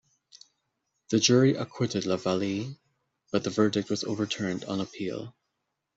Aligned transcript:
The 1.09 1.19
jury 1.19 1.53
acquitted 1.55 2.05
Lavallee, 2.05 2.75
but 3.31 3.43
the 3.43 3.51
verdict 3.51 3.91
was 3.91 4.03
overturned 4.03 4.63
on 4.65 4.81
appeal. 4.81 5.35